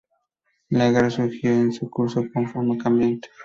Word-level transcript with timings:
La 0.69 0.89
guerra 0.89 1.11
siguió 1.11 1.71
su 1.71 1.87
curso 1.87 2.23
con 2.33 2.47
fortuna 2.47 2.75
cambiante. 2.83 3.29